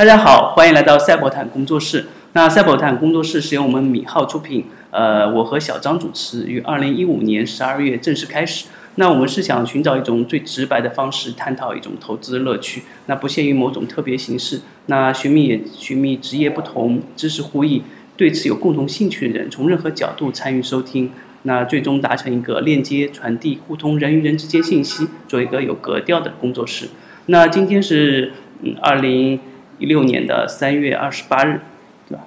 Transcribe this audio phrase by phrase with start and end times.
[0.00, 2.06] 大家好，欢迎来到赛博坦工作室。
[2.32, 8.64] 那赛博坦工作室是由我们米浩出品，呃，我和小张主持，于二零一五年十二月正式开始。
[8.94, 14.62] 那我们是想寻找一种最直白的方式，探讨一种投资乐趣，那不限于某种特别形式。
[14.86, 17.82] 那寻觅寻觅职业不同、知识互异、
[18.16, 26.88] 对此有共同兴趣的人，从任何角度参与收听，那最终达成一个链接、传递、互通人与人之间信息，做一个有格调的工作室。
[27.26, 28.32] 那今天是
[28.62, 29.38] 嗯二零
[29.80, 31.58] 一六年的三月二十八日，
[32.06, 32.24] 对吧？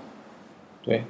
[0.83, 1.03] 对，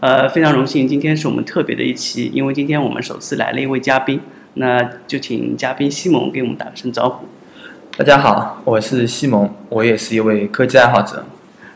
[0.00, 4.20] 呃，非常荣幸，今天是我们特别的一期，因为今天我们首次来了一位嘉宾，
[4.54, 7.26] 那就请嘉宾西蒙给我们打声招呼。
[7.96, 11.24] 大家好，我是西蒙，我也是一位科技爱好者。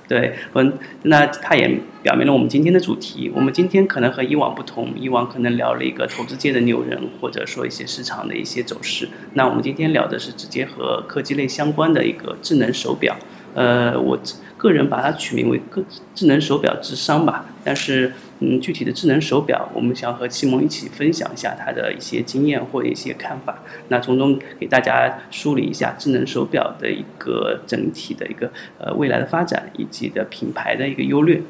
[0.07, 0.75] 对，嗯，
[1.05, 3.33] 那他也表明了我们今天的主题。
[3.35, 9.09] 我们今天可能和以往不同，以往可能聊了一个投资界的牛人，或者说一些市场的一些走势。
[9.33, 13.17] 那我们今天聊的是直接和科技类相关的一个智能手表。
[13.55, 14.19] 呃，我
[14.57, 15.83] 个人把它取名为“个
[16.15, 17.47] 智能手表之商”吧。
[17.65, 23.59] 但是，嗯，具体的智能手表，我们想和启蒙一起分享一下他的一些经验或一些看法。
[23.89, 31.43] 那从中给大家梳理一下智能手表的一个整体的一个呃未来的发展以及的品牌的一个优劣。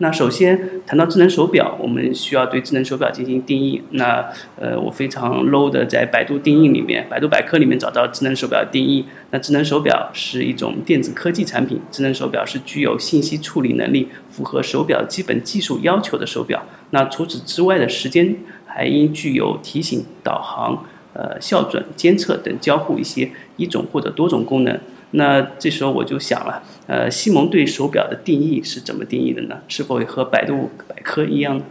[0.00, 3.82] 那首先谈到智能手表，我们需要对智能手表进行定义。
[3.90, 4.24] 那
[4.56, 9.04] 呃，我非常 low 的在百度定义里面、百度百科里面找到智能手表的定义。
[9.32, 16.62] 那智能手表是一种电子科技产品，智能手表是具有信息处理能力、符合手表基本技术要求的手表。
[16.90, 24.78] 那除此之外的时间还应具有提醒、导航、呃校准、监测等交互一些一种或者多种功能。
[25.12, 29.56] 那这时候我就想了，呃，西蒙对手表的定义是怎么定义的呢？
[29.66, 31.64] 是否和百度百科一样呢？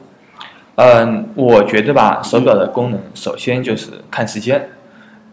[0.75, 4.69] 嗯，我觉得吧，手表的功能首先就是看时间，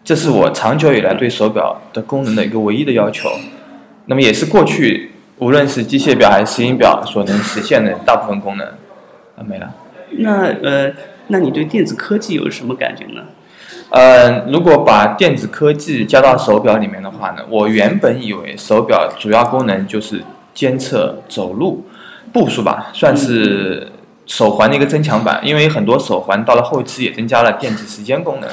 [0.03, 3.29] 这是我长久以来对手表的功能的一个唯一的要求。
[4.05, 8.67] 那么也是过去无论是机械表还是石英表所能实现的大部分功能。
[9.35, 9.73] 啊，没了。
[10.17, 10.93] 那呃，
[11.27, 13.23] 那你对电子科技有什么感觉呢？
[13.89, 20.21] 嗯，如果把电子科技加到手表里面的话呢，我原本以为手表主要功能就是
[20.53, 21.85] 监测走路
[22.33, 23.91] 步数吧，算是
[24.25, 25.39] 手环的一个增强版。
[25.43, 28.49] 因为很多手环到了后期也增加了电子时间功能。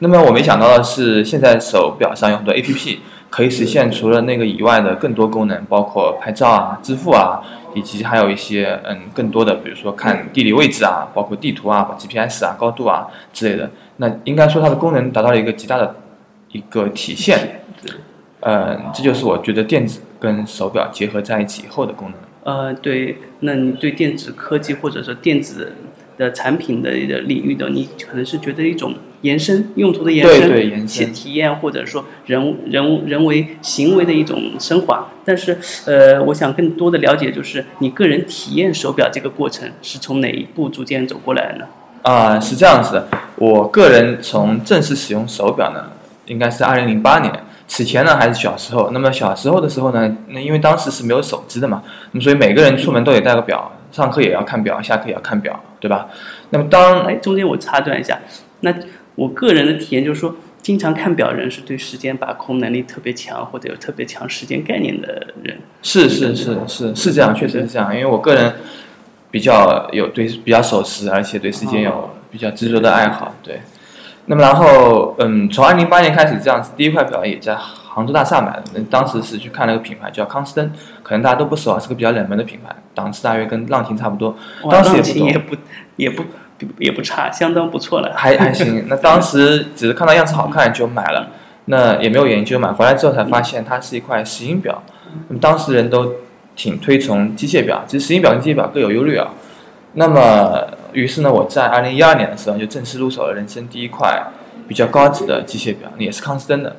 [0.00, 2.98] 那么我没想到的是，现在手表上有很多 APP
[3.30, 7.40] 可以实现除了那个以外的更多功能，包括拍照啊、支付啊，
[7.74, 13.70] 以及还有一些嗯更多的，比如说看地理位置啊，包括地图啊、GPS 啊、高度啊之类的。
[13.98, 15.94] 那应该说它的功能达到了一个极大的
[16.50, 17.62] 一个体现，
[18.40, 22.18] 嗯，这就是我觉得电子跟手表结合在一起以后的功能。
[22.42, 25.74] 呃，对，那你对电子科技或者说电子
[26.20, 35.08] 的产品的领域的，你可能是觉得一种延伸用途的延伸，对对延伸体验或者说人人人为行为的一种升华。
[35.24, 41.64] 但是，呃，我想更多的了解就是你个人体验手表这个过程是从哪一步逐渐走过来的呢？
[42.02, 43.08] 啊，是这样子的。
[43.36, 45.90] 我个人从正式使用手表呢，
[46.26, 47.32] 应该是二零零八年。
[47.68, 48.90] 此前呢，还是小时候。
[48.92, 56.08] 那么小时候的时候呢，那因为当时是没有手机的嘛，那么所以每个人出门都得带个表，上课也要看表，下课也要看表，对吧？
[56.50, 58.20] 那么当哎，中间我插断一下，
[58.60, 58.72] 那
[59.16, 65.58] 我个人的体验就是说，经常看表人是对时间把控能力特别强，或者有特别强时间概念的人。
[65.82, 67.92] 是是是是是这样，确实是这样。
[67.94, 68.54] 因为我个人
[69.30, 73.60] 比较有对比较守时，而且对时间有比较执着的爱好，对。
[74.26, 77.56] 那么然后，嗯，从二零零八年开始，这样子第一块表也在
[77.92, 78.62] 杭州大厦买的。
[78.74, 84.36] 那当时是去看了个品牌叫康斯登，可能大家都不熟啊，是个比较冷门的品牌，档次大约跟浪琴差不多。
[84.70, 85.56] 当时也不
[85.96, 86.24] 也不
[86.78, 88.12] 也不差，相当不错了。
[88.14, 88.86] 还还行。
[88.88, 91.28] 那当时只是看到样子好看就买了，
[91.64, 94.82] 那也没有研究，买回来之后才发现它是一块石英表。
[95.28, 96.12] 那么当时人都
[96.54, 99.28] 挺推崇机械表，其实石英表跟机械表各有优劣啊。
[99.94, 104.22] 那么，于是呢，我在二零一二年的时候就正式入手了人生第一块
[104.68, 106.76] 比较高级的机械表，也是康斯登的。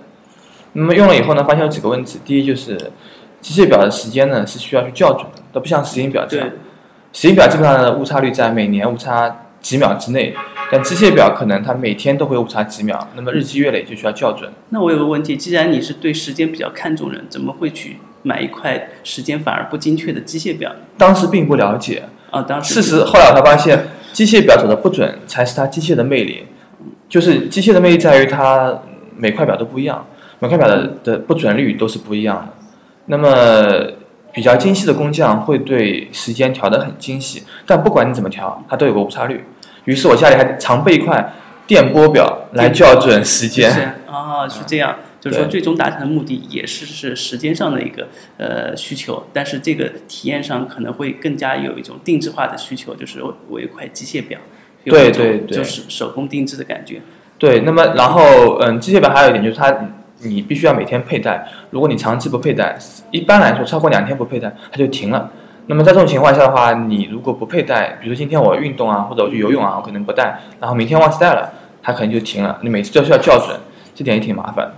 [0.73, 2.19] 那么用了以后呢，发现有几个问题。
[2.23, 2.77] 第一就是
[3.41, 6.49] 机械表的时间呢是需要去校准的，它不像石英表这样。
[7.13, 10.33] 石英表基本上的误差率在每年误差几秒之内，
[10.71, 14.49] 但机械表可能它每天都会误差几秒，那么日积月累就需要校准。
[14.69, 20.71] 那我有个问题，既然你是对时间比较看重人，怎么会去买一块时间反而不精确的机械表？
[20.97, 22.03] 当时并不了解。
[22.31, 26.45] 啊，当时事实后来我才发现，机械表走的不准才是它机械的魅力。
[27.09, 28.79] 就是机械的魅力在于它
[29.17, 30.07] 每块表都不一样，
[30.41, 32.53] 每块表的的不准率都是不一样的。
[33.05, 33.93] 那么
[34.33, 39.45] 比较精细的工匠会对时间调得很精细，但不管你怎么调，它都有个误差率。
[39.85, 41.33] 于是我家里还常备一块
[41.67, 43.95] 电波表来校准时间。
[44.07, 44.95] 啊，是这样。
[45.19, 48.07] 就是说最终达成的目的也是是时间上的一个
[48.37, 54.39] 呃需求，但是这个体验上可能会更加有一种定制化的需求，就是我我有一块机械表，
[54.83, 57.01] 对对对就是手工定制的感觉。
[57.37, 59.69] 对，那么然后嗯，机械表还有一点就是它
[60.23, 62.77] 你必须要每天佩戴，如果你长期不佩戴，
[63.11, 65.29] 一般来说超过两天不佩戴它就停了。
[65.67, 71.51] 那么在这种情况下的话，你如果不佩戴，比如说今天我运动啊，或者我去游泳啊，我可能不戴，然后明天忘记带了，
[71.81, 73.57] 它可能就停了，你每次都需要校准，
[73.95, 74.71] 这点也挺麻烦。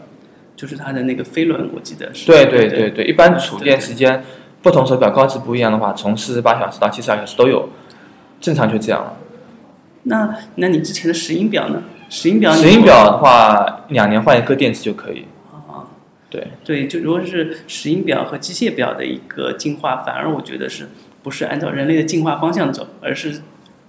[0.56, 2.28] 就是它的那个飞轮，我记得是。
[2.28, 4.24] 对对对对，一般储电时间
[4.62, 7.68] 不同手表高值不一样的话，从四十八小时到七十二小时都有，
[8.40, 9.14] 正常就这样了。
[10.04, 11.82] 那那你之前的石英表呢？
[12.10, 15.26] 石英表石英表的话，两年换一颗电池就可以。
[16.42, 20.90] 啊，对对，就如果是石英表和机械表的一个进化，反而我觉得是
[21.22, 23.42] 不是按照人类的进化方向走，而是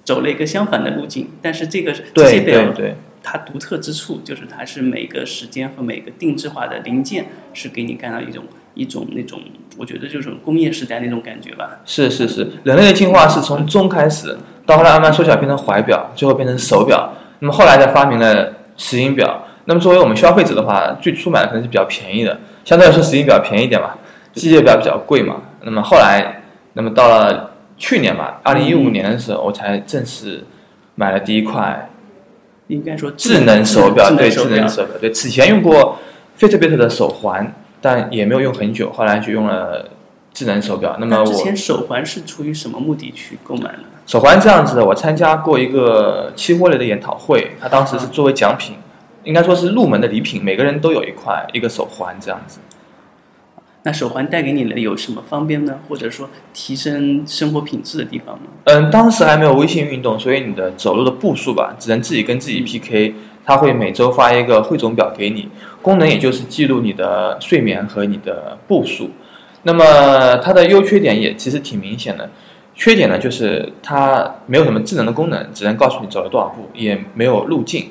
[0.05, 1.29] 走了一个相反的路径。
[1.41, 8.45] 但是这个机对械表对对它独特之处就是它是每个时间和每个定制化的零件是给你看到一种
[8.75, 9.41] 一种那种，
[9.79, 11.81] 我觉得就是工业时代那种感觉吧。
[11.87, 14.37] 是是是，人类的进化是从钟开始，
[14.67, 17.15] 到后来慢慢缩小变成怀表，最后变成手表。
[17.39, 19.44] 那么后来才发明了石英表。
[19.67, 23.95] 那么作为我们消费者的话，最初买的可能是比较便宜的，相对来说石英表便宜一点嘛，
[24.33, 25.37] 机械表比较贵嘛。
[25.63, 26.43] 那么后来，
[26.75, 30.45] 那么到了去年吧，二零一五年的时候，我才正式
[30.95, 31.91] 买了第一块
[32.69, 35.99] 应该说智能手表，对智能手表对此前用过
[36.39, 39.87] Fitbit 的手环，但也没有用很久，后来就用了
[40.33, 40.97] 智能手表。
[40.99, 43.79] 那么我之我前手环是出于什么目的去购买的？
[44.07, 48.77] 手环这样子的，我参加过一个期货类的研讨会，它当时是作为奖品，
[49.25, 52.61] 应该说是入门的礼品，每个人都有一块一个手环这样子。
[53.87, 55.79] 那手环带给你的有什么方便呢？
[55.89, 58.45] 或者说提升生活品质的地方吗？
[58.65, 63.15] 嗯，当时还没有微信运动，所以你的走路的步数吧，只能自己跟自己 PK。
[63.47, 65.47] 它会每周发一个汇总表给你，
[65.83, 69.11] 功能也就是记录你的睡眠和你的步数。
[69.65, 72.31] 那么它的优缺点也其实挺明显的，
[72.75, 77.89] 缺点呢就是它没有什么智能的功能，只能告诉你走了多少步，也没有路径。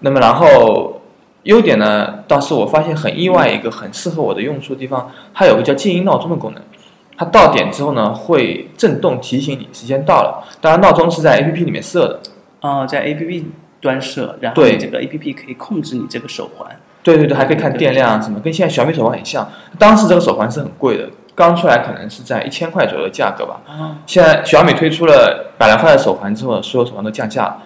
[0.00, 1.00] 那么然后
[1.44, 6.62] 优点呢，倒是我发现很意外一个很适合我的用处的地方，它有个叫静音闹钟的功能。
[7.18, 10.44] 它到点之后呢，会震动提醒你时间到了。
[10.60, 12.20] 当然，闹钟是在 A P P 里面设的。
[12.60, 13.44] 哦，在 APP
[13.80, 16.68] 端设，然后这个 APP 可以控制你这个手环。
[17.02, 19.48] 对对对，还可以看电量啊什么，跟现在小米手环很像。
[19.78, 23.60] 当时这个手环是很贵的，刚出来可能是在一千块左右的价格吧。
[23.66, 27.62] 啊，现在小米推出了百来块的手环之后，所有手环都降价了。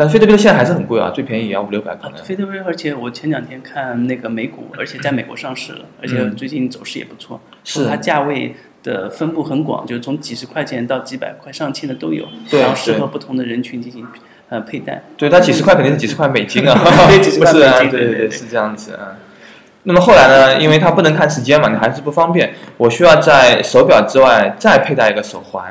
[0.00, 2.24] 但是飞特币现在还是很贵啊，最便宜也要五六百可能。
[2.24, 7.38] 飞特威，而且我前两天看那个美股，而且在美国上市了，而且最近走势也不错。
[7.52, 14.06] 嗯是它价位的分布很广，就是从几十块钱到几百块、上千的都有，对然后适合不同的人群进行
[14.48, 15.02] 呃佩戴。
[15.18, 16.74] 对，它几十块肯定是几十块美金啊，
[17.06, 19.18] 对几十块不 是啊美金对对对对是这样子啊。
[19.82, 25.70] 那么后来呢，因为它不能看时间嘛，你还是不方便，我需要在手表之外再佩戴一个手环。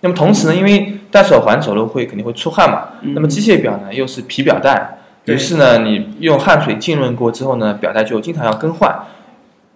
[0.00, 8.94] 那么同时呢，因为戴手环走路会肯定会出汗嘛，嗯那么机械表呢又是皮表带，于是呢，你用汗水浸润过之后呢，表带就经常要更换，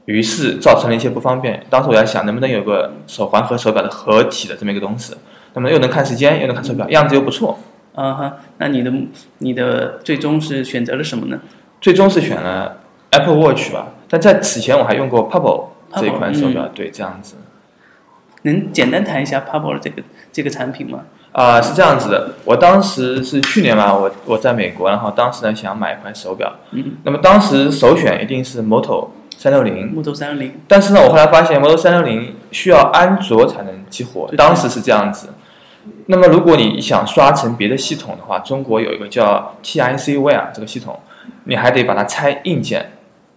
[0.04, 1.64] 于是造成了一些不方便。
[1.70, 5.14] 当时我在想，能不能有个手环和手表的合体的这么一个东西，
[5.54, 7.58] 那么又能看时间，又能看手表，样子又不错。
[7.94, 8.92] 啊哈，那你的
[9.38, 11.40] 你的最终是选择了什么呢？
[11.80, 12.78] 最终是选了
[13.10, 15.64] Apple Watch 吧，但在此前我还用过 Pebble
[16.00, 17.36] 这一款手表，嗯对，这样子。
[18.42, 20.00] 能简单谈一下 Pebble 这个
[20.32, 21.00] 这个产品吗？
[21.32, 35.28] 啊、是这样子的，我当时是去年嘛，我我在美国，然后当时呢想买一块手表，嗯，那么当时首选一定是 Moto 三六零，Moto 三六零，但是呢，我后来发现 Moto 三六零需要安卓才能激活，当时是这样子。
[36.06, 40.98] 那么如果你想刷成别的系统的话，中国有一个叫 TIC Wear 这个系统，
[41.44, 42.90] 你还得把它拆硬件，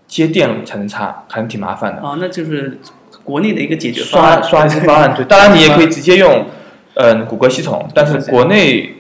[0.08, 2.02] 接电路才能插，还挺麻烦的。
[2.02, 2.80] 啊，那就是
[3.24, 4.44] 国内的一个解决方刷案。
[4.44, 6.46] 刷新方案， 对，当然你也可以直接用，
[6.96, 8.94] 嗯，谷歌系统，但是国内，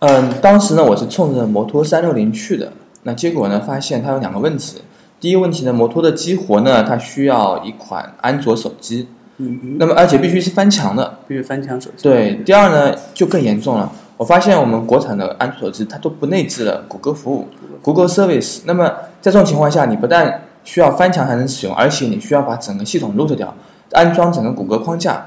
[0.00, 2.72] 嗯，当时呢我是冲着摩托三六零去的，
[3.04, 4.82] 那结果呢发现它有两个问题，
[5.20, 12.02] 第一个问题呢，摩托的激活呢它需要一款安卓手机，嗯哼，那么而且必须是翻墙的，必须翻墙手机。
[12.02, 17.46] 对，第二呢就更严重了，我发现我们国产的安卓手机它都不内置了谷歌服务
[17.82, 18.88] ，Google Service，那么
[19.20, 23.54] 在这种情况下，你不但需要翻墙才能使用，而且你需要把整个系统 root 掉，
[23.92, 25.24] 安装整个谷歌框架，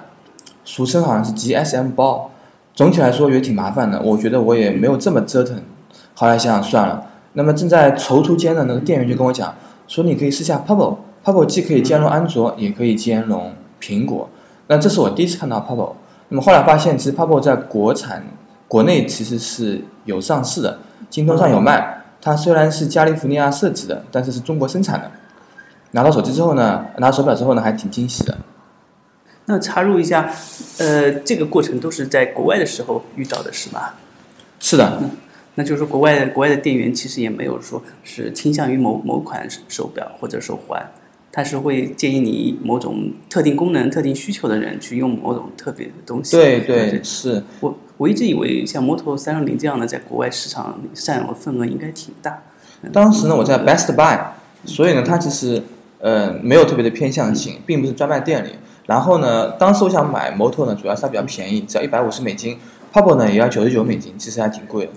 [0.69, 2.29] 俗称好像是 GSM 包。
[2.75, 5.59] 总体来说也挺麻烦的，我觉得我也没有这么折腾。
[6.13, 9.51] 后来想想算了，那么正在踌躇间的那个店员就跟我讲，
[9.87, 14.29] 说你可以试下 Pebble，Pebble 既可以兼容安卓，也可以兼容苹果。
[14.67, 15.93] 那这是我第一次看到 Pebble。
[16.27, 18.23] 那么后来发现，其实 Pebble 在国产
[18.67, 20.77] 国内其实是有上市的，
[21.09, 22.03] 京东上有卖。
[22.21, 25.09] 它虽然是加利福尼亚设计的，但是是中国生产的。
[25.91, 28.37] 拿到手机之后呢，拿到手表之后呢，还挺惊喜的。
[29.49, 30.31] 那插入一下，
[30.77, 33.95] 呃，这个过程都是在国外的时候遇到的是吧？
[34.59, 35.01] 是的，
[35.55, 40.79] 那就是说，国外的国外的店员其实也没有说是倾向于某某款手表或者手环，
[41.31, 46.37] 他是会建议你某种特定功能、特定需求的人去用某种特别的东西。
[46.37, 47.43] 对对是。
[47.61, 52.43] 我我一直以为像摩托三六零这样的，在国外市场占有的份额应该挺大。
[52.93, 54.19] 当时呢，我在 Best Buy，
[54.65, 55.63] 所以呢，它其实
[55.97, 58.51] 呃没有特别的偏向性，并不是专卖店里。
[58.89, 62.57] 然后呢，当时我想买摩托呢，主要是它比较便宜，只要一百五十美金。
[62.91, 64.91] Purple 呢也要九十九美金，其实还挺贵的。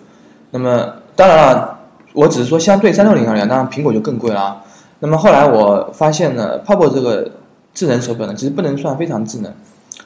[0.53, 1.79] 那么当然了，
[2.15, 4.65] 我只是说相对三六零而言，当然苹果就更贵了啊。
[5.01, 7.33] 那么后来我发现呢，Purple 这个
[7.75, 9.53] 智能手表呢，其实不能算非常智能，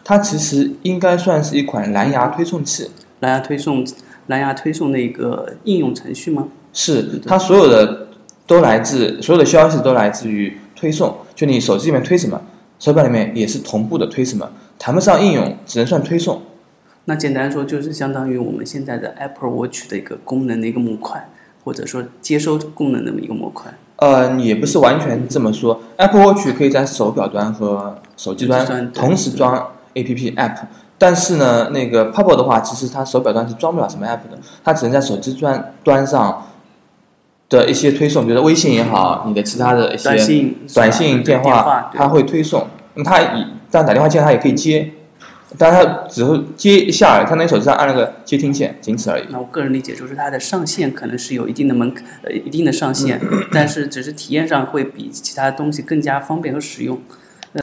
[0.02, 2.90] 它其实应该算是一款蓝牙推送器。
[3.20, 3.86] 蓝牙推送，
[4.26, 6.48] 蓝牙推送的一个应用程序吗？
[6.72, 8.08] 是，它所有的
[8.48, 12.42] 都来自所有的消息都来自于推送，就你手机里面推什么。
[12.78, 16.42] 手表里面也是同步的推什么，谈不上应用，只能算推送。
[17.06, 21.28] 那简单说就是相当于我们现在的 Apple Watch 的一个功能的一个模块，
[21.64, 23.72] 或者说接收功能的一个模块。
[23.96, 25.80] 呃，也不是完全这么说。
[25.96, 30.56] Apple Watch 可以在手表端和手机端同时装 APP App，
[30.98, 36.45] 但是呢，那个 Purple 的话，其实它手表端是装不了什么 App 的，它只能在手机端端上。
[37.48, 42.66] 的一些推送，比如说微信也好，你的其他的一些短信、短信电话，它会推送。
[42.94, 44.90] 那么它以当然打电话进来，他也可以接，
[45.58, 49.24] 但他只会接一下，它那手机上按了个接听键，仅此而已。
[49.30, 53.20] 那我个人理解就是它的上限可能是有一定的门呃一定的上限，
[53.52, 56.98] 但是只是体验上会比其他东西更加方便和实用。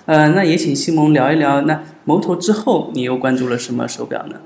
[0.06, 4.38] 呃，那也请西蒙聊一聊，那摩托之后你又关注了什么手表呢？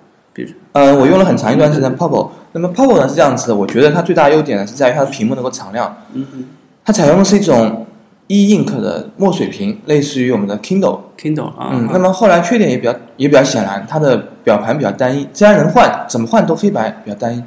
[0.73, 2.29] 呃，我用了很长一段时间 Purple。
[2.51, 5.95] 那么 Purple 呢是这样子的，我觉得它最大的优点呢是在于它的屏幕能够敞亮。
[6.13, 6.45] 嗯嗯。
[6.85, 7.85] 它采用的是一种
[8.27, 10.99] e ink 的墨水屏，类似于我们的 Kindle。
[11.19, 11.69] Kindle 啊。
[11.73, 11.89] 嗯。
[11.91, 17.43] 那么后来缺点也比较也比较显然，它的表盘比较单一，虽然能换，怎么换都黑白，比较单一。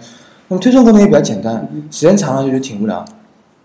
[0.48, 3.04] 那么推送功能也比较简单，时间长了就觉得挺无聊。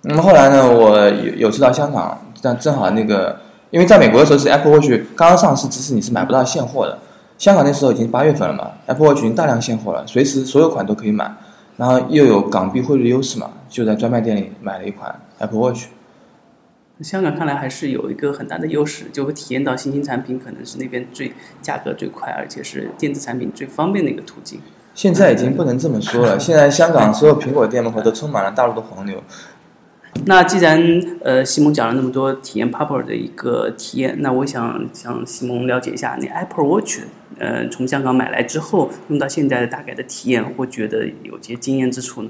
[0.03, 3.35] 那么后来呢，我有有次到香港，但正好那个，
[3.71, 6.99] 因为在美国的时候是 Apple Watch 刚刚上市，其实你是买不到现货的。
[7.37, 11.35] 香港那时候已经八月份了嘛，Apple Watch 已经大量现货了，随时所有款都可以买，
[11.77, 15.87] 然后又有港币汇率优势嘛，就在专卖店里买了一款 Apple Watch。
[17.01, 24.61] 香港看来还是有一个很大的优势，就会体验到新兴产品可能是那边最价格最快，而且是电子产品最方便的一个途径。
[24.93, 29.21] 现在已经不能这么说了，现在香港所有苹果店门口都充满了大陆的黄牛。
[30.23, 30.81] 那既然
[31.23, 37.01] 呃西蒙讲了那么多体验 Purple 的一个体验，那我想向西蒙了解一下，你 Apple Watch
[37.37, 42.29] 呃从香港买来之后用到现在的大概的体验，或觉得有些惊艳之处呢？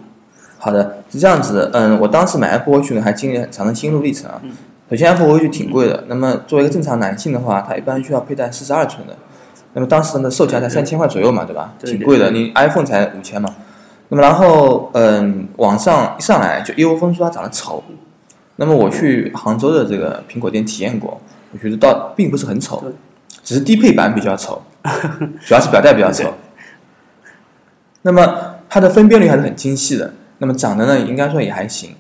[0.58, 4.42] 好的，是这样子，嗯，我当时买 Apple Watch 呢还经历很长的心路历程啊。
[4.90, 9.16] 首先 Apple Watch 挺贵的，那么作为一个正常男性的话，他一般需要佩戴四十二寸的，
[9.74, 11.74] 那么当时的售价在三千块左右嘛，对吧？
[11.84, 13.56] 挺贵的，你 iPhone 才五千嘛。
[14.16, 17.84] 那么然后，嗯，网上一上来就一窝蜂说它长得丑。
[18.56, 21.20] 那么我去杭州的这个苹果店体验过，
[21.52, 22.82] 我觉得倒并不是很丑，
[23.44, 24.62] 只是低配版比较丑，
[25.46, 26.34] 主要是表带比较丑。
[28.04, 30.14] 那么它的分辨率还是很精细的。
[30.38, 31.94] 那么长得呢，应该说也还行。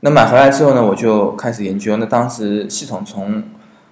[0.00, 1.96] 那买回来之后呢，我就开始研究。
[1.96, 3.42] 那当时系统从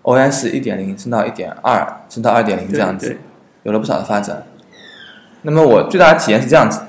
[0.02, 3.16] OS 一点零升到一点二，升到二点零这样子，
[3.64, 4.44] 有了不少的发展。
[5.42, 6.80] 那么我最大的体验是这样子。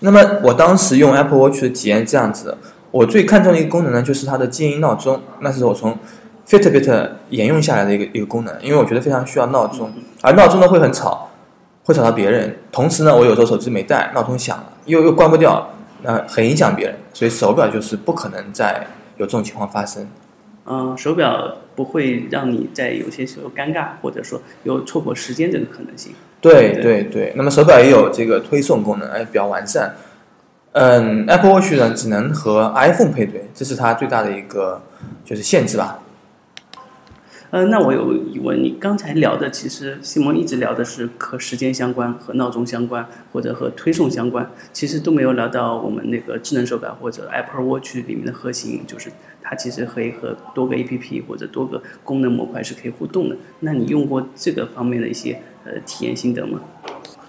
[0.00, 2.56] 那么我当时用 Apple Watch 的体验这样子，
[2.90, 5.20] 我最看重的一个功能呢，就是它的静音闹钟。
[5.40, 5.96] 那是我从
[6.48, 9.92] Fitbit 沿用下来的一个一个功能，因为我觉得非常需要闹钟，
[10.22, 11.30] 而闹钟呢会很吵，
[11.84, 12.56] 会吵到别人。
[12.72, 15.70] 同时呢，我有时候手机没带，闹钟响了，又又关不掉，
[16.02, 16.96] 那很影响别人。
[17.12, 18.86] 所以手表就是不可能再
[19.18, 20.08] 有这种情况发生。
[20.66, 26.12] 嗯，手表不会让你在有些时候尴尬，或者说有错过时间这个可能性。
[26.40, 29.94] 对对对，那么手表也有这个推送功能，哎，比较完善。
[30.72, 34.80] 嗯，Apple Watch 呢只能和 iPhone 配对，这是它最大的一个
[35.24, 35.98] 就是限制吧。
[37.50, 49.10] 呃，那我有疑问，你刚才聊的其实西蒙一直聊的是和时间相关、和闹钟相关或者和推送相关，其实都没有聊到我们那个智能手表或者 Apple Watch 里面的核心，就是
[49.42, 53.36] 它其实可以和多个 APP 或者多个功能模块是可以互动的。
[53.58, 56.58] 那你用过这个方面的一些呃体验心得吗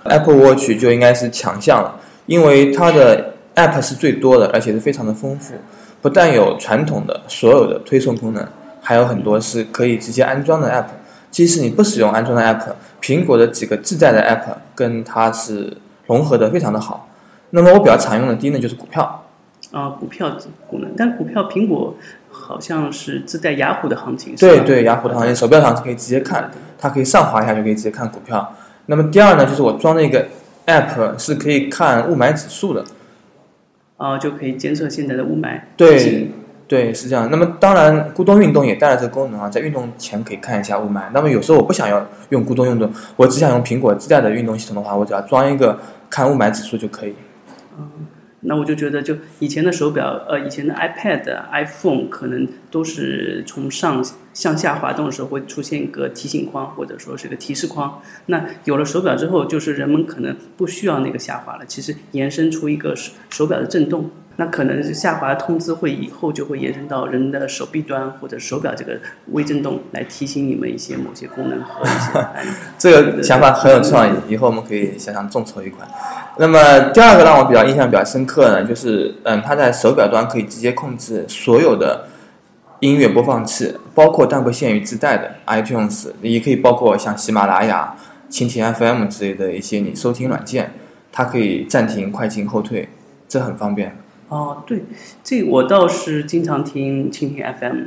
[0.03, 5.53] ？Apple Watch 就应该是强项了，因为它的 App 是最多的，而且是非常的丰富，
[6.01, 8.47] 不但有传统的所有的推送功能。
[8.83, 10.88] 还有很多是可以直接安装的 App，
[11.29, 17.07] 即使你不使用安装的 App，苹果的几个自带的 App 跟它是融合的非常的好。
[17.51, 19.23] 那么我比较常用的第一呢就是股票，
[19.71, 20.35] 啊，股票
[20.67, 21.93] 功能，但股票苹果
[22.31, 26.50] 好像是自带雅虎的行情，对对，雅虎的行情手表上是可以直接看，
[26.81, 28.53] 它可以上滑一下就可以直接看股票。
[28.88, 30.27] 那么第二呢，就是我装了一个
[30.65, 32.83] app 是可以看雾霾指数的。
[33.97, 35.61] 啊，就可以监测现在的雾霾。
[35.77, 36.31] 对
[36.67, 37.29] 对，是这样。
[37.29, 41.03] 那么当然，咕咚运动也带了这个功能啊，在运动前可以看一下雾霾。
[41.13, 45.77] 那么有时候我不想要用咕咚运动，我只想用苹果自带的运动系统的话，我只要装一个
[46.09, 47.13] 看雾霾指数就可以。
[48.41, 58.01] 那我就觉得，就以前的手表，呃，以前的 iPad、iPhone 可能都是从上向下滑动的时候会出现一个提醒框，或者说是个提示框。
[58.25, 64.10] 那有了手表之后，就是人们可能不需要那个下滑了，其实延伸出一个手手表的震动。
[64.41, 69.00] 那可能是下滑通知会以后就会延伸到人的手臂端或者手表这个
[69.33, 72.27] 微震动，来提醒你们一些某些功能和一些。
[72.75, 75.88] 这个想法很有创意，以后我们可以想想众筹一款。
[76.39, 82.07] 那么第二个让我比较印象比较深刻呢，就是嗯，它在手表端可以直接控制所有的
[82.79, 87.95] 音乐播放器，包括但不限于自带的 iTunes，也可以包括像喜马拉雅、
[88.31, 90.71] 蜻蜓 FM 之类的一些你收听软件，
[91.12, 92.89] 它可以暂停、快进、后退，
[93.27, 93.95] 这很方便。
[94.31, 94.81] 哦，对，
[95.21, 97.77] 这我倒是经常听蜻蜓 FM，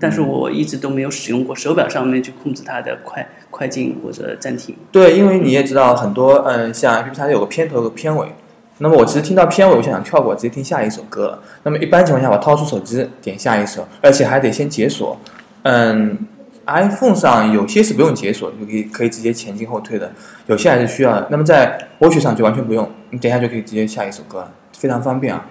[0.00, 4.74] 但是我一直都没有使用过手表上面去控制它的快快进或者暂停。
[4.90, 8.26] 对，因为你也知道很多，嗯，像 A P P 它有个片头和片尾，
[8.78, 11.40] 那么我其实听到片尾，我就想跳过，直接听下一首歌了。
[11.62, 15.16] 那么一般情况下，我掏出手机点下一首，而且还得先解锁。
[15.62, 16.18] 嗯
[16.66, 20.10] ，iPhone 上有些是不用解锁，就可以可以直接前进后退的，
[20.46, 21.28] 有些还是需要的。
[21.30, 25.46] 那么在 Watch 上就完全不用，你点一下就可以直接下一首歌了，非常方便啊。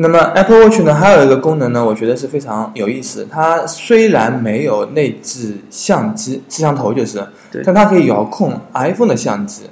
[0.00, 3.26] 那么 Apple Watch 呢，还有一个功能呢，我觉得是非常有意思。
[3.28, 9.64] 它虽然没有内置相机摄像头，就是对，但它可以遥控 iPhone 的相机。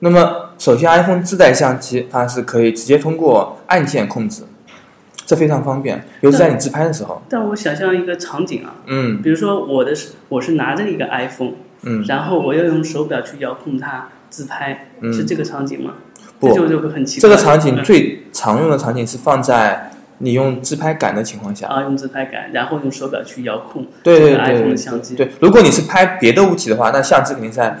[0.00, 4.42] 那么首先 iPhone 自带相机，它是可以直接通过按键控制，
[5.24, 7.22] 这非常方便，尤其在你自拍的时候。
[7.28, 15.92] 但我想象一个场景啊，嗯比如说我的是我是拿着一个 iPhone，嗯然后我要用手表去遥控它自拍，嗯是这个场景吗？
[16.09, 16.09] 不
[16.40, 17.36] 这就就会很奇怪这。
[17.36, 21.66] 个场景嗯最常用的场景是放在你用自拍杆的情况下。
[21.68, 25.14] 啊，用自拍杆，然后用手表去遥控对对这个 iPhone 对的相机。
[25.14, 27.78] 对，如果你是拍别的物体的话，那相机肯定在，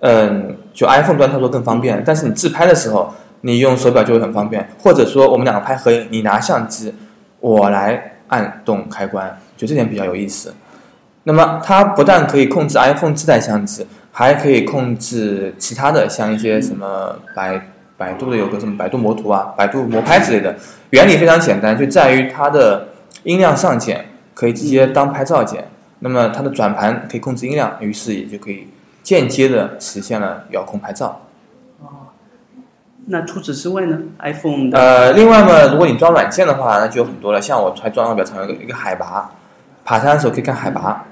[0.00, 2.02] 嗯，就 iPhone 端操作更方便。
[2.04, 4.68] 但是你自拍的时候，你用手表就会很方便。
[4.78, 6.92] 或者说我们两个拍合影，你拿相机，
[7.40, 10.52] 我来按动开关，就这点比较有意思。
[11.24, 17.60] 那么它不但可以控制 iPhone 自带相机，还可以控制其他的，像一些什么百
[17.98, 20.56] 百度的有个什么百度魔图啊、百度魔拍之类的。
[20.90, 22.88] 原理非常简单，就在于它的
[23.24, 25.68] 音量上键可以直接当拍照键。
[25.98, 28.66] 那么它的转盘可以控制音量，于是也就可以
[29.02, 31.20] 间接的实现了遥控拍照。
[33.10, 37.40] 那除此之外呢？iPhone 的呃，另外嘛，如果你装软件的话，那就有很多了。
[37.40, 39.30] 像我还装了比较常用一个一个海拔，
[39.84, 41.04] 爬山的时候可以看海拔。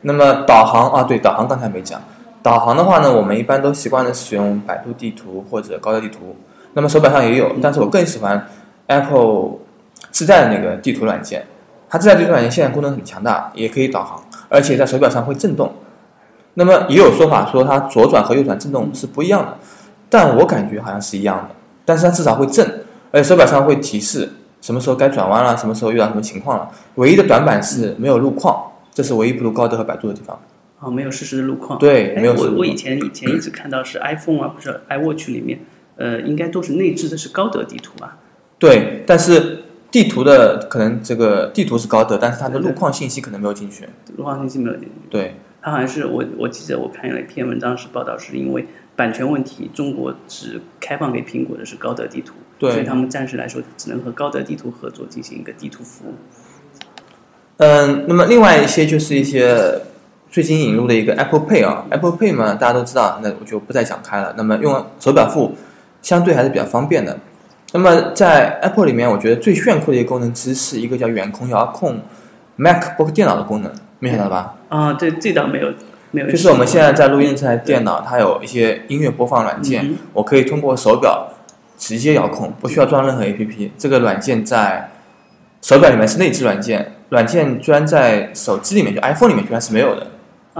[0.00, 2.00] 那么导航啊，对，导航刚才没讲。
[2.42, 6.36] 导航的话呢，我们一般都习惯的使用百度地图或者高德地图。
[6.72, 8.46] 那么手表上也有，但是我更喜欢
[8.86, 9.58] Apple
[10.10, 11.46] 自带的那个地图软件。
[11.88, 15.72] 它自带地图软件现在功能很强大，也可以导航，而且在手表上会震动。
[16.54, 19.56] 那么也有说法说它左转和右转震动是不一样的，
[20.08, 21.54] 但我感觉好像是一样的。
[21.84, 22.64] 但是它至少会震，
[23.10, 26.70] 而且手表上会提示什么时候该转弯了，什么时候遇到什么情况了。
[26.94, 30.38] 唯一的短板是没有路况，这是唯一不如高德和百度的地方。
[30.80, 31.78] 啊，没有实时的路况。
[31.78, 35.60] 对，哎，没有我我以前以前一直看到是 iPhone 啊，不是 iWatch 里面，
[35.96, 38.18] 呃，应该都是内置的是高德地图啊。
[38.58, 39.58] 对，但是
[39.90, 43.88] 地图的可能这个地图是高德，但是它的路况信息可能没有进去。
[44.16, 44.90] 路况信息没有进去。
[45.10, 48.66] 对，它好像是我我记得我看了一篇文章是报道，是因为
[48.96, 56.14] 版权问题，中国只开放给苹果的是高德地图，对所以他们暂时来说只能和高德地图合作进行一个地图服务。
[57.58, 59.80] 嗯，那么另外一些就是一些
[60.30, 64.32] 最近引入的一个 Apple Pay 啊，Apple Pay 嘛，大家都知道，那我就不再讲开了。
[64.36, 65.56] 那么用手表付
[66.02, 67.18] 相对还是比较方便的。
[67.72, 72.00] 那么在 Apple 里面，我觉得最炫酷的一个功能，其实是一个叫远控遥控
[72.58, 74.54] MacBook 电脑的功能，没想到吧？
[74.68, 75.72] 啊，这这倒没有
[76.12, 76.30] 没有。
[76.30, 81.28] 就是我们现在在录音这台电脑，它有一些音乐播放软件，嗯我可以通过手表
[81.76, 83.70] 直接遥控，不需要装任何 APP。
[83.76, 84.90] 这个软件在
[85.60, 90.06] 手表里面是内置软件，软件居然在手机里面，就 iPhone 里面居然是没有的。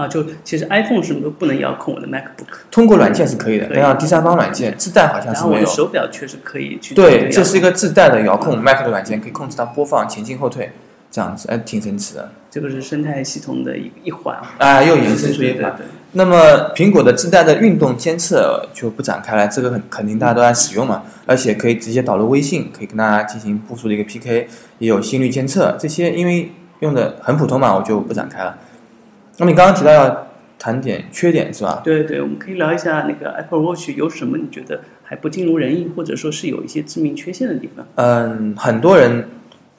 [0.01, 5.75] 啊，就其实 iPhone 是不能遥控我的 MacBook，通过软件是可以的，但要第三方软件自带好像然后我的是没有。
[5.75, 10.71] 手表确实可以去对，这是一个自带的遥控 Mac 的软件，可以控制它播放前进后退，
[11.11, 12.31] 这样子，哎，挺神奇的。
[12.49, 14.51] 这个是生态系统的一一环啊。
[14.57, 15.71] 啊，又延伸出一款。
[15.77, 16.35] 对对对那么
[16.75, 28.57] 苹果的自带的运动监测就不展开了，这个很肯定大家都在使用嘛，而且可以直接导入微信，可以跟大家进行步数的一个 PK，也有心率监测这些，因为用的很普通嘛，我就不展开了。
[29.41, 30.27] 那么你刚刚提到要
[30.59, 31.81] 谈点缺点是吧？
[31.83, 37.83] 对对，我们可以聊一下那个 Apple Watch 有什么你觉得还不尽如人意，或者说是有一些致命缺陷的地方。
[37.95, 39.27] 嗯，很多人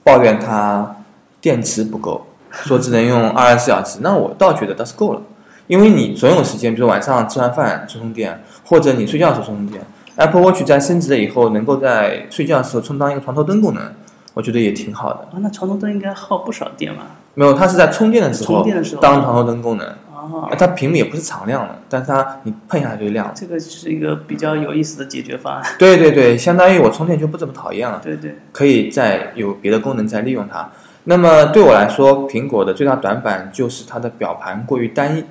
[0.03, 0.97] 抱怨它
[1.41, 4.01] 电池不够， 说只能用二十四小时。
[4.03, 5.23] 那我倒觉得倒是够了，
[5.69, 9.81] 因为你总有时间，比如晚上吃完饭充充电，或者你睡觉的时候充充电。
[10.17, 13.95] Apple Watch 在升级了以后，能够在睡觉的时候充当一个床头灯功能，
[14.35, 15.21] 我觉得也挺好的。
[15.31, 17.07] 啊，那床头灯应该耗不少电吧？
[17.35, 19.87] 没有，它是在充电的时候充电的时候当床头灯功能。
[20.25, 23.33] 哦，它屏幕也不是常亮的，但是它你碰一下就亮了。
[23.35, 25.73] 这个是一个比较有意思的解决方案。
[25.77, 30.71] 对对对，相当于我充电就不怎么讨厌了，对对，可以再有别的功能再利用它。
[31.05, 35.25] 那么对我来说，苹果的最大短板就是它的表盘过于单一。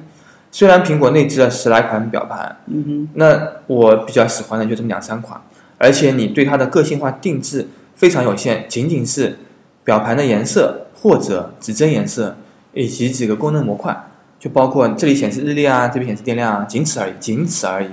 [0.51, 5.39] 虽然苹果内置了十来款表盘，嗯哼，那我比较喜欢的就这么两三款，
[5.77, 9.37] 而且你对它的个性化定制非常有限，仅仅是
[9.85, 12.37] 表盘的颜色或者指针颜色
[12.73, 14.09] 以及几个功能模块，
[14.39, 17.89] 就包括这里显示日历啊，这边显示电量啊，仅此而已，仅此而已。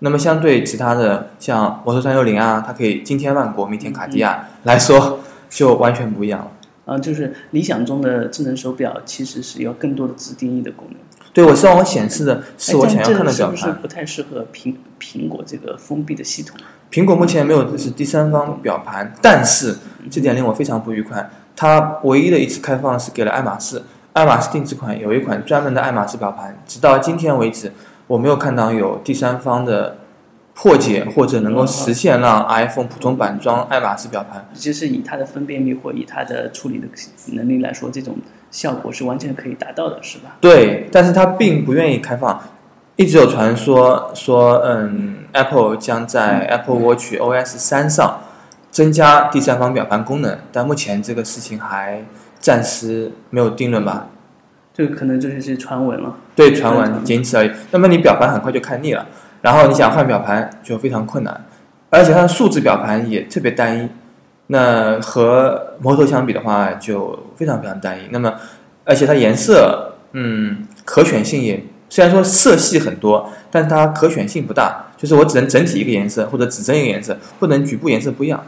[0.00, 6.50] 那么相对其他的像摩托三六零啊，它可以今天万国，明天卡地亚来说，就完全不一样了。
[6.86, 10.96] 啊，就是理想中的智能手表其实是有更多的自定义的功能。
[11.32, 13.56] 对我希望我显示的是我哎想要看的表盘。
[13.56, 16.56] 是不是不太适合苹苹果这个封闭的系统？
[16.90, 19.76] 苹果目前没有支持第三方表盘，但是
[20.10, 21.30] 这点令我非常不愉快。
[21.60, 23.82] 它唯一的一次开放是给了爱马仕，
[24.14, 27.70] 爱马仕定制款有一款专门的爱马仕表盘，直到今天为止，
[28.06, 29.98] 我没有看到有第三方的
[30.54, 34.48] 破解或者能够实现让 iPhone 普通版装爱马仕表盘。
[34.54, 36.88] 其实以它的分辨率或以它的处理的
[37.34, 38.16] 能力来说，这种
[38.50, 40.36] 效果是完全可以达到的，是吧？
[40.40, 42.40] 对，但是它并不愿意开放。
[42.96, 48.18] 一直有传说说，嗯，Apple 将在 Apple Watch OS 三上
[48.70, 52.04] 增加第三方表盘功能，但目前这个事情还
[52.38, 54.06] 暂时没有定论吧？
[54.72, 56.16] 这个可能就是些传闻了。
[56.34, 57.50] 对，传闻仅此而已。
[57.72, 59.06] 那么你表盘很快就看腻了，
[59.42, 61.44] 然后你想换表盘就非常困难，
[61.90, 63.88] 而且它的数字表盘也特别单一。
[64.46, 68.02] 那和摩托相比的话，就非常非常单一。
[68.10, 68.32] 那么，
[68.84, 78.42] 而且它颜色，嗯，可选性也虽然说色系很多，但它可选性不大，就是我只能整体一个颜色或者指针一个颜色，不能局部颜色不一样。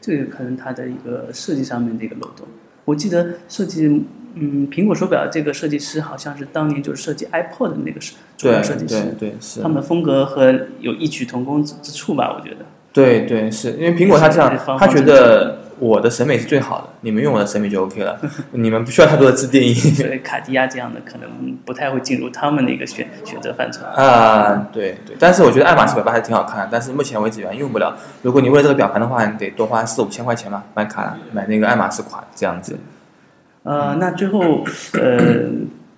[0.00, 2.46] 这个可能它的一个设计上面的一个漏洞。
[2.84, 3.86] 我记得设计，
[4.34, 9.68] 嗯，苹果手表这个设计师好像是当年就是设计 iPod 的那个主主要设计对师，对是他。
[9.68, 12.34] 们的风格和有异曲同工之之处吧？
[12.38, 12.64] 我觉得。
[12.90, 18.18] 对对，是因为苹果它这样是方，方它觉得我的审美是最好的，你们用我的审美就 OK 了，
[18.52, 19.74] 你们不需要太多的自定义。
[19.94, 21.28] 所以卡地亚这样的可能
[21.64, 23.84] 不太会进入他们的一个选选择范畴。
[23.84, 27.96] 啊，对对，但是我觉得爱马仕表盘还挺好看的，但是目前为止原用不了。
[28.22, 32.78] 如果你为了这个表盘的话，你得多花四五千块钱吧，买卡买那个爱马仕款这样子。
[33.64, 34.40] 呃，那最后，
[34.94, 35.18] 呃，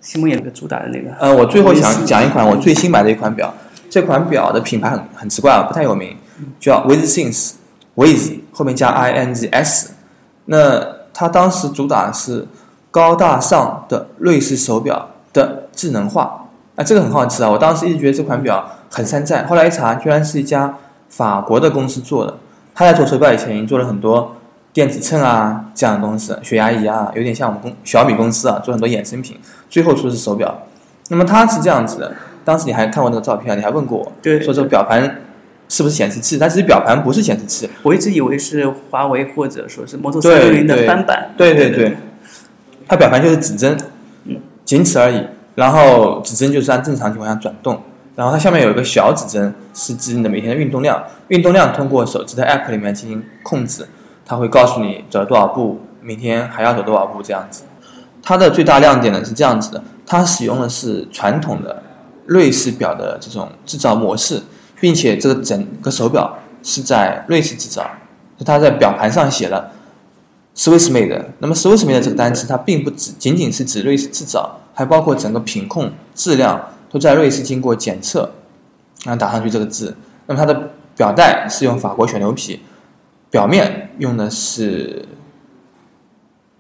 [0.01, 3.53] 西蒙也那个主打的那个，呃，我最后想讲一款我最新买的一款表，
[3.89, 6.17] 这款表的品牌很很奇怪啊，不太有名，
[6.59, 9.93] 叫 WithSings，With 后面加 I N G S。
[10.47, 12.47] 那它当时主打的是
[12.91, 16.47] 高大上的瑞士手表的智能化，
[16.81, 20.75] 啊，这个很好吃啊，我当时一直觉得这款表很山寨，后来一查，居然是一家
[21.11, 22.35] 法国的公司做的。
[22.75, 24.35] 他在做手表以前已经做了很多
[24.73, 29.39] 电子秤啊这样的东西，血压仪啊，有点像我们公小米公司啊做很多衍生品，
[29.69, 30.59] 最后出的是手表。
[31.11, 32.15] 那么它是这样子的，
[32.47, 35.03] 当时你还看过那个照片，你还问过我，对说这个表盘
[35.69, 36.39] 是不是显示器？
[36.39, 41.31] 但其实表盘不是显示器，我一直以为是华为或者说是摩托对三六零的翻版。
[41.37, 41.97] 对对对对，
[42.89, 43.77] 它表盘就是指针，
[44.65, 45.23] 仅此而已。
[45.61, 47.79] 然后指针就是按正常情况下转动，
[48.17, 53.87] 然后它下面有一个小指针是指你的每天的运动量，运动量通过手机的 app 里面进行控制，
[54.25, 57.65] 它会告诉你走了多少步，明天还要走多少步这样子。
[58.23, 61.83] 它的最大亮点呢是这样子的，它使用的是传统的
[62.25, 64.41] 瑞士表的这种制造模式，
[64.81, 67.87] 并且这个整个手表是在瑞士制造，
[68.47, 69.71] 它在表盘上写了
[70.57, 71.23] Swiss made。
[71.41, 78.31] 那么 Swiss made 这个单词，它并不只仅仅是指瑞士制造，还包括整个品控、质量都在瑞士经过检测，
[79.05, 79.95] 然后打上去这个字。
[80.27, 82.61] 那么它的表带是用法国选牛皮，
[83.31, 85.05] 表面用的是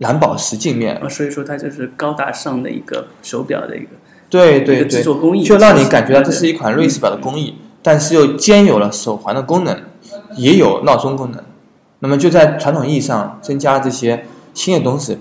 [0.00, 3.88] 蓝宝石镜面，呃所以说它就是高大上的一个手表的一个
[4.28, 9.82] 对对对制，作工艺，就让你感觉到这是一款瑞士表的工艺，但是又兼有了手环的功能，
[10.36, 11.42] 也有闹钟功能。
[12.00, 15.16] 那么就在传统意义上增加了这些新的东西，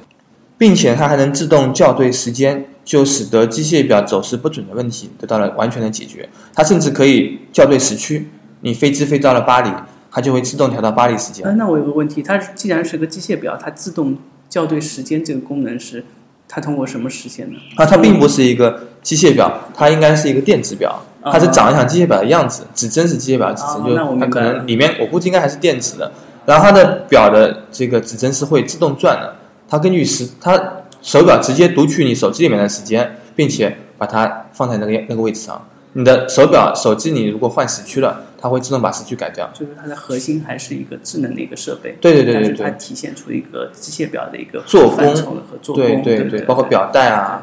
[0.57, 6.27] 并且它还能自动校对时间，就使得机械表走时不准的问题得到了完全的解决。
[6.55, 8.27] 它甚至可以校对时区，
[8.61, 9.69] 你飞机飞到了巴黎，
[10.09, 11.45] 它就会自动调到巴黎时间。
[11.45, 14.17] 呃，那我有个问题，它既然是个机械表，它自动
[14.49, 16.03] 校对时间这个功能是
[16.47, 17.59] 它通过什么实现的？
[17.75, 26.11] 啊，它并不是一个机械表，它应该是一个电子表，它是长得像机械表的样子，指针是机械表的指针，哦就它可能里面我估计应该还是电子的。
[26.47, 29.35] 然后它的表的这个指针是会自动转的，
[29.67, 30.57] 它根据时，它
[31.01, 35.65] 手表直接读取你手机里面的时间，并且把它放在那个那个位置上。
[35.93, 39.49] 你的手表手机你如果换时区了，它会自动把时区改掉。
[39.53, 47.41] 就是它的核心还是一个智能的一个设备，对对对对对它，体现出一个机械表的一个做工和做工，对对对，包括表带啊，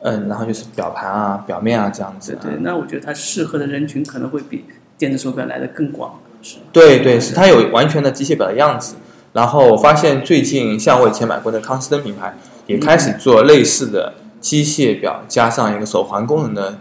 [0.00, 2.50] 嗯，然后就是表盘啊、表面啊这样子对。
[2.50, 4.64] 对，那我觉得它适合的人群可能会比
[4.98, 8.96] 电子手表来的更广，是对对，是它有完全的机械表的样子。
[9.32, 12.34] 然后我发现最近像我以前买过的康斯登品牌，
[12.68, 16.78] 也开始做类似的机械表加上一个手环功能的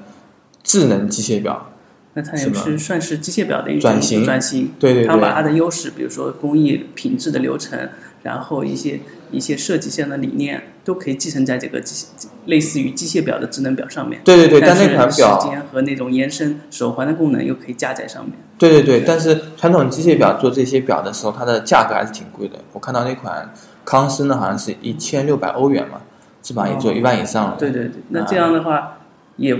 [0.63, 1.71] 智能机械表。
[2.13, 7.89] 那它也是算是机械表的一种转型转型，对对对，它把它的优势，比如说工艺品质的流程，
[8.23, 12.08] 然后一些一些设计上的理念，都可以继承在这个机
[12.47, 14.19] 类似于机械表的智能表上面。
[14.26, 18.34] 对对对，但但那款是表时，间和那种延伸手环的功能又可以加在上面。
[18.58, 22.58] 对对对，但是传统机械表做这些表的时候，它的价格还是挺贵的。
[22.73, 23.54] 我看到那款
[23.88, 26.02] 康斯呢，好像是一千六百欧元嘛，
[26.41, 27.56] 基本上也就一万以上了。
[27.58, 28.97] 对对对，那这样的话
[29.38, 29.56] 也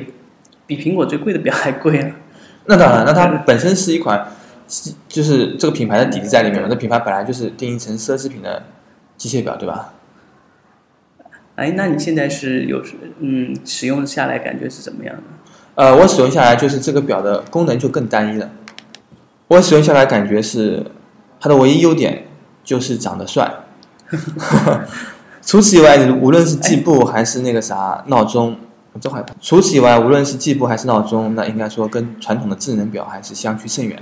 [0.66, 2.12] 比苹果最贵的表还贵啊。
[2.66, 4.28] 那当然，那它本身是一款，
[5.08, 6.68] 就是这个品牌的底子在里面嘛。
[6.68, 8.64] 这品牌本来就是定义成奢侈品的
[9.16, 9.94] 机械表，对吧？
[11.56, 12.84] 哎，那你现在是有
[13.20, 15.24] 嗯使用下来感觉是怎么样的？
[15.76, 18.50] 呃，我使用下来就是这个表的功能就更单一了。
[19.48, 20.86] 我使用下来感觉是
[21.40, 22.28] 它的唯一优点
[22.66, 23.50] 就是长得帅，
[25.42, 28.58] 除此以外，无论是计步还是那个啥闹钟，
[29.00, 33.98] 这话除此以外，无论是计步还是闹钟，那应该说跟传统的智能表还是相去甚远。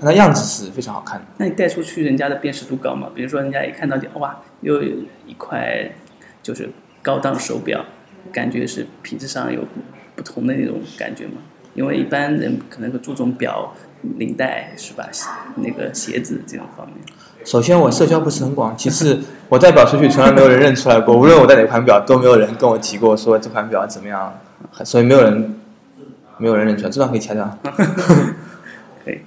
[0.00, 1.26] 它样子是非常好看的。
[1.38, 3.08] 那你带出去，人家的辨识度高吗？
[3.14, 5.90] 比如说，人家一看到你，哇，又有一块
[6.42, 6.70] 就是
[7.02, 7.84] 高档手表，
[8.30, 9.64] 感觉是品质上有
[10.14, 11.38] 不同的那种感觉吗？
[11.72, 13.74] 因为一般人可能会注重表、
[14.18, 15.08] 领带是吧？
[15.56, 16.96] 那个鞋子这种方面。
[17.44, 21.14] 首先，我社交不是很广；其次，我代表出去，从来没有人认出来过。
[21.14, 24.32] 无论我带哪款表，都没有人跟我提过说这款表怎么样，
[24.82, 25.54] 所以没有人，
[26.38, 26.90] 没有人认出来。
[26.90, 27.58] 这段可以掐掉。
[29.04, 29.18] 可以。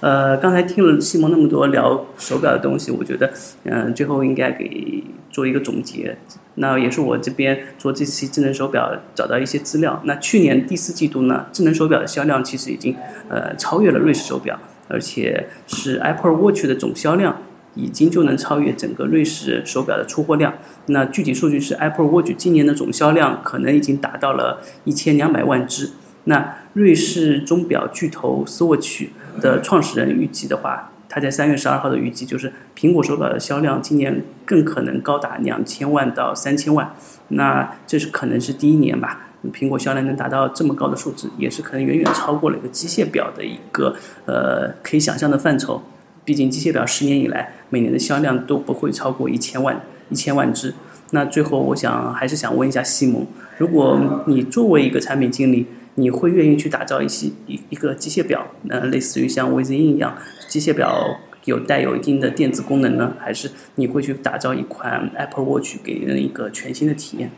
[0.00, 3.30] 呃，刚才听了西蒙那么多聊手表的东西，我觉得，
[3.64, 6.16] 嗯、最后应该给做一个总结。
[6.58, 10.00] 那也是我这边做这期智能手表找到一些资料。
[10.04, 12.96] 那去年第四季度呢，智能手表的销量其实已经
[13.28, 17.42] 呃超越了瑞士手表，而且是 Apple Watch 的总销量
[17.74, 20.54] 已经就能超越整个瑞士手表的出货量。
[20.86, 25.90] 那具体数据是 Apple Watch 今年的总销量可能已经达到了一千两百万只。
[26.24, 29.08] 那瑞士钟表巨头 Swatch
[29.40, 36.92] 的创始人预计的话，他在三月十二号的预计就是苹果手表的销量今年更可能高达两千万到三千万。
[37.28, 43.94] 那这是可能是第一年吧，苹果销量能达到这么高的数字，也是可能远远超过了一个机械表的一个
[44.26, 45.82] 呃可以想象的范畴。
[46.24, 49.80] 毕竟机械表十年以来每年的销量都不会超过一千万
[50.10, 50.74] 一千万只。
[51.12, 53.24] 那最后我想还是想问一下西蒙，
[53.58, 60.16] 如果你作为一个产品经理，你会愿意去打造一些一一个机械表，呃，类似于像 Within 一样，
[60.48, 63.14] 机械表有带有一定的电子功能呢？
[63.20, 67.30] 还是你会去打造一款 Apple Watch 给人一个全新的体验？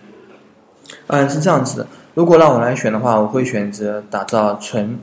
[1.08, 1.86] 嗯，是这样子的。
[2.14, 4.98] 如果让我来选的话，我会选择打造纯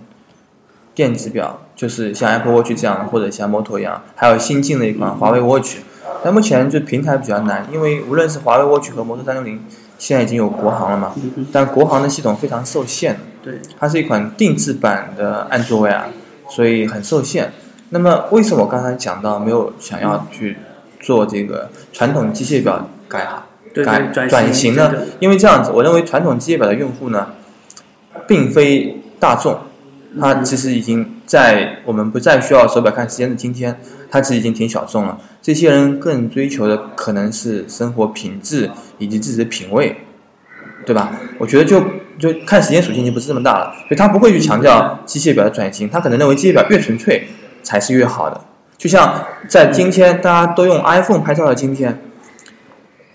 [0.93, 5.78] 电子表，就是像 Apple Watch 这样，或者像 Moto 一样，还有新进的一款华为 Watch。
[6.24, 9.63] 但目前就平台比较难，因为无论是华为 Watch 和摩托三六零，
[9.98, 11.13] 现在已经有国行了嘛，
[11.52, 16.04] 但国行的系统非常受限，对，它是一款定制版的安卓 Wear，
[16.50, 17.54] 所以很受限。
[17.89, 20.58] 那么为什么我刚才讲到没有想要去
[21.00, 23.32] 做这个传统机械表改对
[23.83, 27.27] 改对，转转型呢因为这样子，我认为传统机械表的用户呢，
[28.27, 29.59] 并非大众，
[30.19, 35.17] 他其实已经在我们不再需要手表看时间的今天，他其实已经挺小众了。
[35.41, 39.95] 这些人更追求的可能是生活品质以及自己的品味，
[40.85, 41.11] 对吧？
[41.38, 41.83] 我觉得就
[42.17, 47.27] 就看时间属性已经不是这么大了，所以他不会去强调机械表的转型，他可能认为机械表越纯粹
[47.61, 48.39] 才是越好的。
[48.77, 51.99] 就像在今天大家都用 iPhone 拍照的今天，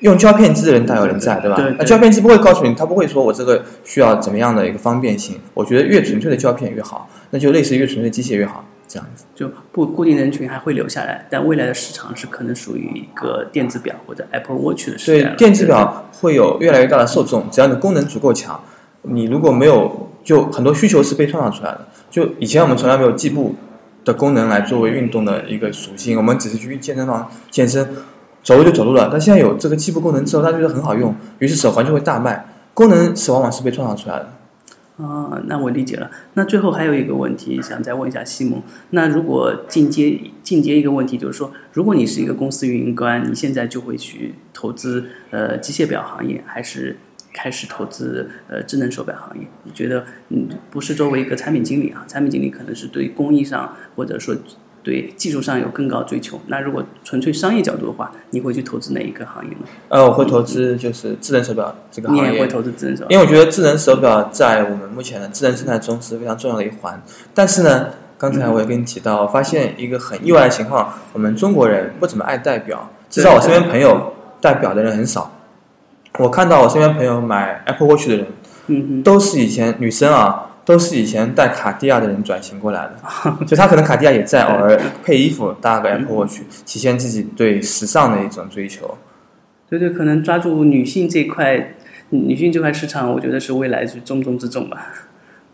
[0.01, 1.57] 用胶片机的人大有人在，对吧？
[1.57, 5.39] 对对那胶片机不会告诉你，他不会说我这个需要怎么样的一个方便性。
[5.55, 9.25] 我觉得越纯粹的胶片越好，那就类似于越纯粹的机械越好，这样子。
[9.35, 15.37] 就不固定人群还会留下来，但未来的市场是可能属于一个电子表或者 Apple Watch 的时所以代对。
[15.37, 18.59] 电子表会有越来越大的受众，只要你功能足够强，
[19.03, 21.87] 你如果没有，就很多需求是被创造出来的。
[22.11, 23.55] 就以前我们从来没有计步
[24.05, 27.87] 的功能来作为运动的一个属性，我们只是去健身房健身。
[28.43, 29.09] 走路就走路了。
[29.11, 32.47] 但现在有这个计步功能之后，他觉得很好用，于是手环就会大卖。
[32.73, 34.33] 功能是往往是被创造出来的。
[35.05, 36.11] 啊，那我理解了。
[36.35, 46.97] 那最后还有一个问题想再问一下西蒙，那如果进阶进阶一个问题，就是说，如果你是一个公司运营官，你现在就会去投资呃机械表行业，还是
[47.33, 49.47] 开始投资呃智能手表行业？
[49.65, 54.37] 你觉得，嗯，不是作为一个产品经理啊，产品经理可能是对工艺上或者说。
[54.83, 56.41] 对技术上有更高追求。
[56.47, 59.59] 那如果纯粹商业角度的话，你会去投资哪一个行业呢？
[59.89, 62.29] 呃，我会投资就是智能手表这个行业。
[62.31, 63.09] 你也会投资智能手表？
[63.11, 67.03] 因为我觉得智能手表在我们目前的智能生态中是非常重要的一环。
[67.35, 75.31] 但是呢，刚才我也跟你提到，发现一个很意外的情况：我们中国人不怎么爱戴表，至少我身边朋友戴表的人很少。
[76.19, 78.27] 我看到我身边朋友买 Apple Watch 的人，
[78.67, 80.47] 嗯都是以前女生啊。
[80.65, 82.95] 都是以前戴卡地亚的人转型过来的，
[83.47, 88.97] 就他可能卡地亚也在，偶尔配衣服搭个 Apple Watch，体现自己对时尚的一种追求。
[89.69, 91.75] 对对，可能抓住女性这块，
[92.11, 94.87] 女性这块市场，我觉得是未来是重中之重吧。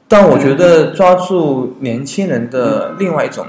[0.08, 3.46] 但我觉得抓住年轻人的另外一种，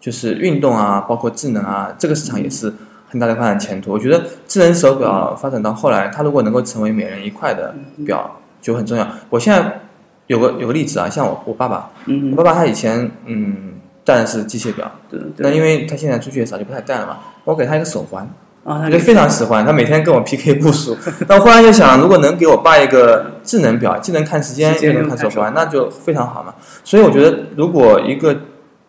[0.00, 2.72] 就是运动啊，包括智能啊，这个市场也是
[3.08, 3.92] 很大的发展前途。
[3.92, 7.74] 我觉得智能手表发展到后来，它如果能够成为每人一块的
[8.06, 9.06] 表，就很重要。
[9.30, 9.80] 我现在。
[10.28, 11.90] 有个有个例子啊，像我我爸爸，
[12.30, 14.90] 我爸爸他以前嗯戴的是机械表，
[15.36, 17.18] 那因为他现在出去也少，就不太戴了嘛。
[17.44, 18.22] 我给他一个手环，
[18.64, 20.96] 啊，他就非常喜欢，他每天跟我 PK 步数。
[21.26, 26.54] 那我忽然就想，如果能给我爸一个智能表，既能看时间又能看手环，那就非常好嘛。
[26.84, 28.36] 所以我觉得，如果一个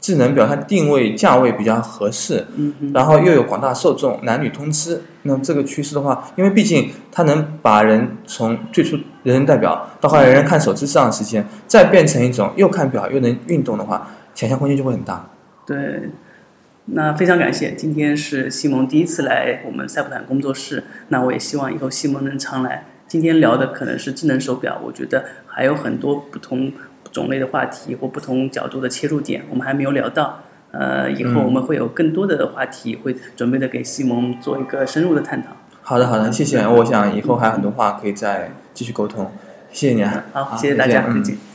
[0.02, 2.46] 智能表它定位价位比较合适，
[2.94, 15.30] 然后又有广大受众，男女通吃，那这个趋势的话，因为毕竟它能把人从最初人人代表到后来人人看手机上的时间，再变成一种又看表又能运动的话，想象空间就会很大。
[15.66, 16.10] 对，
[16.86, 22.86] 那非常感谢，今天是西蒙第一次来我们赛普坦工作室，那我也希望以后西蒙能常来。
[23.06, 26.72] 今天聊的可能是智能手表，我觉得还有很多不同。
[27.12, 30.40] 种类的话题或不同角度的切入点，我们还没有聊到。
[30.72, 35.50] 呃，以后我们会有更多的话题，会准备的给西蒙做一个深入的探讨。
[35.82, 36.60] 好的，好的，谢谢。
[36.68, 39.32] 我想以后还有很多话可以再继续沟通。
[39.72, 40.26] 谢谢你啊。
[40.32, 41.49] 好，谢谢大家，再见。